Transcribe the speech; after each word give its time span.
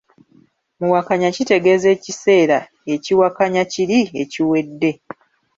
Muwakanya 0.79 1.29
kitegeeza 1.35 1.87
ekiseera 1.95 2.59
ekiwakanya 2.93 3.63
kiri 3.71 3.99
ekiwedde. 4.21 4.91